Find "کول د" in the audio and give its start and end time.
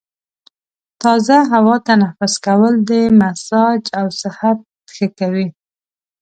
2.45-2.91